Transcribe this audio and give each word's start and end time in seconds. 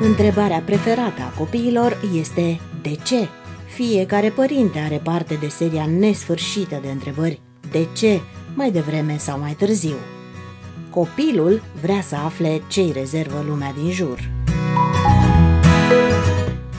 Întrebarea 0.00 0.62
preferată 0.64 1.22
a 1.22 1.38
copiilor 1.38 2.00
este 2.14 2.60
de 2.82 2.96
ce? 3.02 3.28
Fiecare 3.66 4.28
părinte 4.28 4.78
are 4.78 5.00
parte 5.02 5.34
de 5.34 5.48
seria 5.48 5.86
nesfârșită 5.98 6.78
de 6.82 6.88
întrebări 6.88 7.40
de 7.70 7.86
ce, 7.92 8.20
mai 8.54 8.70
devreme 8.70 9.16
sau 9.18 9.38
mai 9.38 9.52
târziu. 9.52 9.96
Copilul 10.90 11.62
vrea 11.80 12.00
să 12.00 12.14
afle 12.14 12.62
ce 12.66 12.80
îi 12.80 12.92
rezervă 12.92 13.44
lumea 13.48 13.74
din 13.82 13.90
jur. 13.90 14.18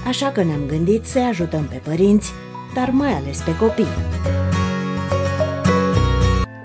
Așa 0.08 0.32
că 0.32 0.44
ne-am 0.44 0.66
gândit 0.68 1.06
să-i 1.06 1.28
ajutăm 1.30 1.64
pe 1.64 1.82
părinți, 1.84 2.32
dar 2.74 2.90
mai 2.90 3.12
ales 3.14 3.42
pe 3.42 3.56
copii. 3.56 3.88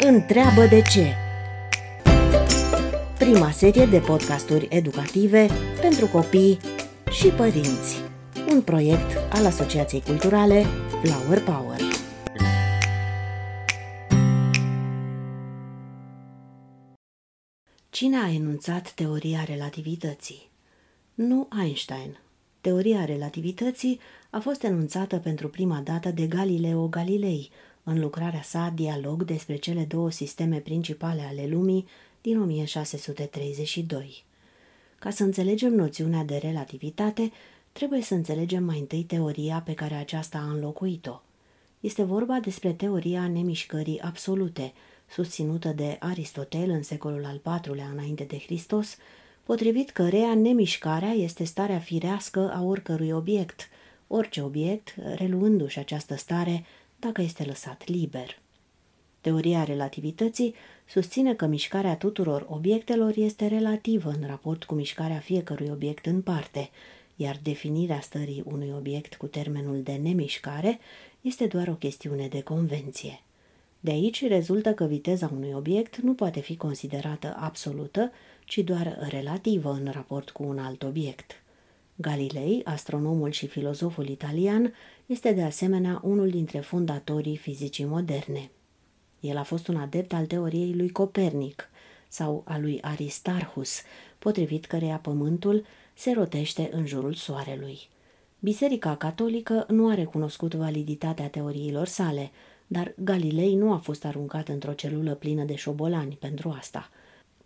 Întreabă 0.07 0.67
de 0.69 0.83
ce 0.91 1.15
prima 3.19 3.51
serie 3.51 3.87
de 3.87 3.99
podcasturi 3.99 4.67
educative 4.71 5.47
pentru 5.81 6.07
copii 6.07 6.59
și 7.11 7.27
părinți. 7.27 7.97
Un 8.51 8.63
proiect 8.63 9.33
al 9.33 9.47
Asociației 9.47 10.01
Culturale 10.01 10.65
Flower 11.03 11.43
Power. 11.43 11.81
Cine 17.91 18.17
a 18.17 18.33
enunțat 18.33 18.93
teoria 18.93 19.45
relativității? 19.45 20.51
Nu 21.15 21.49
Einstein. 21.63 22.19
Teoria 22.61 23.05
relativității 23.05 24.01
a 24.31 24.39
fost 24.39 24.63
enunțată 24.63 25.17
pentru 25.17 25.49
prima 25.49 25.81
dată 25.85 26.11
de 26.11 26.27
Galileo 26.27 26.87
Galilei 26.87 27.51
în 27.83 28.01
lucrarea 28.01 28.43
sa 28.43 28.73
Dialog 28.75 29.23
despre 29.23 29.57
cele 29.57 29.85
două 29.89 30.11
sisteme 30.11 30.59
principale 30.59 31.23
ale 31.29 31.47
lumii 31.51 31.87
din 32.25 32.41
1632. 32.41 34.25
Ca 34.99 35.11
să 35.11 35.23
înțelegem 35.23 35.75
noțiunea 35.75 36.25
de 36.25 36.37
relativitate, 36.37 37.33
trebuie 37.73 38.03
să 38.03 38.15
înțelegem 38.15 38.65
mai 38.65 38.79
întâi 38.79 39.03
teoria 39.03 39.63
pe 39.65 39.75
care 39.75 39.95
aceasta 39.95 40.39
a 40.39 40.51
înlocuit-o. 40.51 41.23
Este 41.81 42.03
vorba 42.03 42.41
despre 42.41 42.73
teoria 42.73 43.29
nemișcării 43.29 44.01
absolute, 44.01 44.73
susținută 45.11 45.69
de 45.69 45.97
Aristotel 46.01 46.71
în 46.71 46.83
secolul 46.83 47.25
al 47.25 47.61
IV-lea 47.65 47.89
înainte 47.93 48.25
de 48.25 48.39
Hristos, 48.39 48.97
potrivit 49.43 49.91
căreia 49.91 50.35
nemișcarea 50.35 51.11
este 51.11 51.45
starea 51.45 51.79
firească 51.79 52.53
a 52.55 52.63
oricărui 52.63 53.11
obiect, 53.11 53.69
orice 54.07 54.41
obiect 54.41 54.95
reluându-și 55.15 55.79
această 55.79 56.17
stare 56.17 56.65
dacă 56.99 57.23
este 57.23 57.45
lăsat 57.45 57.87
liber. 57.87 58.43
Teoria 59.25 59.65
relativității 59.65 60.55
susține 60.89 61.35
că 61.35 61.47
mișcarea 61.47 61.97
tuturor 61.97 62.47
obiectelor 62.49 63.13
este 63.17 63.47
relativă 63.47 64.09
în 64.09 64.27
raport 64.27 64.65
cu 64.65 64.75
mișcarea 64.75 65.19
fiecărui 65.19 65.69
obiect 65.73 66.07
în 66.07 66.23
parte, 66.23 66.71
iar 67.17 67.39
definirea 67.43 68.01
stării 68.01 68.43
unui 68.47 68.73
obiect 68.77 69.15
cu 69.15 69.27
termenul 69.27 69.83
de 69.83 69.93
nemișcare 69.93 70.79
este 71.21 71.47
doar 71.47 71.69
o 71.69 71.73
chestiune 71.73 72.27
de 72.27 72.41
convenție. 72.41 73.23
De 73.81 73.91
aici 73.91 74.27
rezultă 74.27 74.73
că 74.73 74.85
viteza 74.85 75.31
unui 75.35 75.53
obiect 75.53 75.97
nu 75.97 76.15
poate 76.15 76.41
fi 76.41 76.57
considerată 76.57 77.37
absolută, 77.39 78.13
ci 78.45 78.59
doar 78.59 79.07
relativă 79.11 79.71
în 79.71 79.91
raport 79.93 80.31
cu 80.31 80.43
un 80.43 80.59
alt 80.59 80.83
obiect. 80.83 81.43
Galilei, 81.97 82.63
astronomul 82.65 83.31
și 83.31 83.47
filozoful 83.47 84.09
italian, 84.09 84.73
este 85.07 85.33
de 85.33 85.43
asemenea 85.43 86.01
unul 86.03 86.31
dintre 86.31 86.61
fondatorii 86.61 87.37
fizicii 87.37 87.85
moderne. 87.85 88.51
El 89.25 89.37
a 89.37 89.43
fost 89.43 89.69
un 89.69 89.77
adept 89.77 90.13
al 90.13 90.27
teoriei 90.27 90.75
lui 90.75 90.91
Copernic 90.91 91.69
sau 92.09 92.43
a 92.47 92.59
lui 92.59 92.79
Aristarhus, 92.81 93.81
potrivit 94.19 94.67
căreia 94.67 94.97
pământul 94.97 95.65
se 95.95 96.13
rotește 96.13 96.69
în 96.73 96.87
jurul 96.87 97.15
soarelui. 97.15 97.89
Biserica 98.39 98.97
catolică 98.97 99.67
nu 99.69 99.89
a 99.89 99.95
recunoscut 99.95 100.55
validitatea 100.55 101.29
teoriilor 101.29 101.87
sale, 101.87 102.31
dar 102.67 102.95
Galilei 102.97 103.55
nu 103.55 103.73
a 103.73 103.77
fost 103.77 104.05
aruncat 104.05 104.49
într-o 104.49 104.73
celulă 104.73 105.15
plină 105.15 105.45
de 105.45 105.55
șobolani 105.55 106.17
pentru 106.21 106.55
asta. 106.59 106.91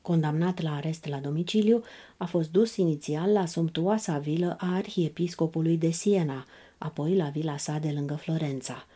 Condamnat 0.02 0.60
la 0.60 0.74
arest 0.74 1.06
la 1.06 1.18
domiciliu, 1.18 1.82
a 2.16 2.24
fost 2.24 2.50
dus 2.50 2.76
inițial 2.76 3.32
la 3.32 3.46
somptuoasa 3.46 4.18
vilă 4.18 4.56
a 4.60 4.74
arhiepiscopului 4.74 5.76
de 5.76 5.90
Siena, 5.90 6.44
apoi 6.78 7.16
la 7.16 7.28
vila 7.28 7.56
sa 7.56 7.78
de 7.78 7.90
lângă 7.90 8.14
Florența– 8.14 8.86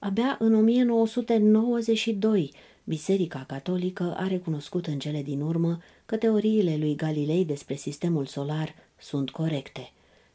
Abia 0.00 0.36
în 0.38 0.54
1992, 0.54 2.52
Biserica 2.84 3.44
Catolică 3.46 4.14
a 4.16 4.26
recunoscut 4.26 4.86
în 4.86 4.98
cele 4.98 5.22
din 5.22 5.40
urmă 5.40 5.78
că 6.06 6.16
teoriile 6.16 6.76
lui 6.76 6.94
Galilei 6.94 7.44
despre 7.44 7.74
sistemul 7.74 8.26
solar 8.26 8.74
sunt 8.98 9.30
corecte. 9.30 9.92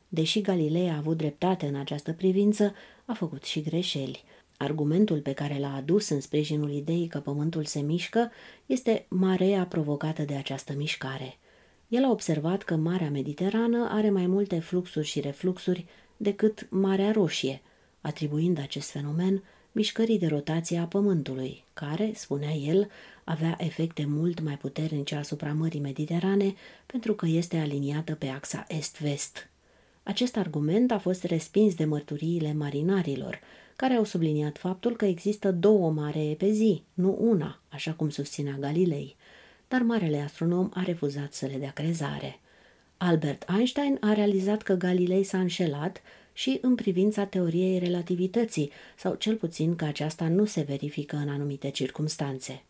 Deși 0.07 0.41
Galilei 0.41 0.89
a 0.89 0.97
avut 0.97 1.17
dreptate 1.17 1.65
în 1.65 1.75
această 1.75 2.11
privință, 2.11 2.73
a 3.05 3.13
făcut 3.13 3.43
și 3.43 3.61
greșeli. 3.61 4.23
Argumentul 4.57 5.19
pe 5.19 5.33
care 5.33 5.59
l-a 5.59 5.75
adus 5.75 6.09
în 6.09 6.21
sprijinul 6.21 6.71
ideii 6.71 7.07
că 7.07 7.19
Pământul 7.19 7.65
se 7.65 7.79
mișcă 7.79 8.31
este 8.65 9.05
marea 9.09 9.65
provocată 9.65 10.21
de 10.23 10.35
această 10.35 10.73
mișcare. 10.77 11.37
El 11.87 12.03
a 12.03 12.09
observat 12.09 12.63
că 12.63 12.75
Marea 12.75 13.09
Mediterană 13.09 13.87
are 13.91 14.09
mai 14.09 14.27
multe 14.27 14.59
fluxuri 14.59 15.07
și 15.07 15.19
refluxuri 15.19 15.85
decât 16.17 16.67
Marea 16.69 17.11
Roșie– 17.11 17.61
atribuind 18.03 18.59
acest 18.59 18.89
fenomen 18.89 19.43
mișcării 19.71 20.19
de 20.19 20.27
rotație 20.27 20.77
a 20.77 20.85
Pământului, 20.85 21.63
care, 21.73 22.11
spunea 22.15 22.51
el, 22.51 22.89
avea 23.23 23.55
efecte 23.59 24.05
mult 24.07 24.39
mai 24.41 24.57
puternice 24.57 25.15
asupra 25.15 25.53
Mării 25.53 25.79
Mediterane 25.79 26.53
pentru 26.85 27.13
că 27.13 27.25
este 27.25 27.57
aliniată 27.57 28.15
pe 28.15 28.27
axa 28.27 28.65
est-vest. 28.67 29.49
Acest 30.03 30.37
argument 30.37 30.91
a 30.91 30.97
fost 30.99 31.23
respins 31.23 31.75
de 31.75 31.85
mărturiile 31.85 32.53
marinarilor, 32.53 33.39
care 33.75 33.93
au 33.93 34.03
subliniat 34.03 34.57
faptul 34.57 34.95
că 34.95 35.05
există 35.05 35.51
două 35.51 35.91
mare 35.91 36.35
pe 36.37 36.51
zi, 36.51 36.83
nu 36.93 37.17
una, 37.19 37.61
așa 37.69 37.93
cum 37.93 38.09
susținea 38.09 38.57
Galilei, 38.59 39.15
dar 39.67 39.81
marele 39.81 40.19
astronom 40.19 40.69
a 40.73 40.83
refuzat 40.83 41.33
să 41.33 41.45
le 41.45 41.57
dea 41.57 41.71
crezare. 41.71 42.39
Albert 42.97 43.45
Einstein 43.49 43.97
a 43.99 44.13
realizat 44.13 44.61
că 44.61 44.73
Galilei 44.73 45.23
s-a 45.23 45.39
înșelat 45.39 46.01
și 46.33 46.57
în 46.61 46.75
privința 46.75 47.25
teoriei 47.25 47.79
relativității, 47.79 48.71
sau 48.97 49.15
cel 49.15 49.35
puțin 49.35 49.75
că 49.75 49.85
aceasta 49.85 50.27
nu 50.27 50.45
se 50.45 50.61
verifică 50.61 51.15
în 51.15 51.29
anumite 51.29 51.69
circumstanțe. 51.69 52.63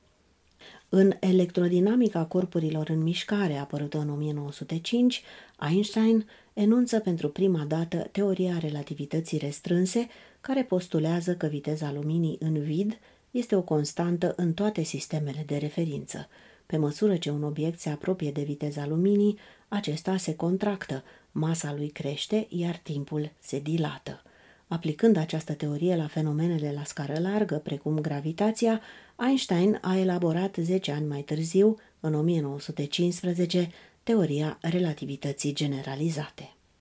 În 0.89 1.11
Electrodinamica 1.19 2.25
corpurilor 2.25 2.89
în 2.89 3.03
mișcare, 3.03 3.57
apărută 3.57 3.97
în 3.97 4.09
1905, 4.09 5.21
Einstein 5.69 6.25
enunță 6.53 6.99
pentru 6.99 7.29
prima 7.29 7.63
dată 7.63 8.07
teoria 8.11 8.57
relativității 8.57 9.37
restrânse, 9.37 10.07
care 10.41 10.63
postulează 10.63 11.35
că 11.35 11.47
viteza 11.47 11.91
luminii 11.91 12.37
în 12.39 12.61
vid 12.61 12.97
este 13.31 13.55
o 13.55 13.61
constantă 13.61 14.33
în 14.35 14.53
toate 14.53 14.83
sistemele 14.83 15.43
de 15.45 15.57
referință. 15.57 16.27
Pe 16.65 16.77
măsură 16.77 17.15
ce 17.15 17.29
un 17.29 17.43
obiect 17.43 17.79
se 17.79 17.89
apropie 17.89 18.31
de 18.31 18.41
viteza 18.41 18.87
luminii, 18.87 19.37
acesta 19.67 20.17
se 20.17 20.35
contractă, 20.35 21.03
masa 21.31 21.73
lui 21.73 21.89
crește, 21.89 22.47
iar 22.49 22.79
timpul 22.83 23.31
se 23.39 23.59
dilată. 23.59 24.21
Aplicând 24.67 25.17
această 25.17 25.53
teorie 25.53 25.95
la 25.95 26.07
fenomenele 26.07 26.71
la 26.75 26.83
scară 26.83 27.19
largă, 27.19 27.55
precum 27.55 27.99
gravitația, 27.99 28.81
Einstein 29.27 29.77
a 29.81 29.97
elaborat 29.97 30.55
10 30.61 30.91
ani 30.91 31.07
mai 31.07 31.21
târziu, 31.21 31.77
în 31.99 32.13
1915, 32.13 33.71
teoria 34.03 34.57
relativității 34.61 35.53
generalizate. 35.53 36.52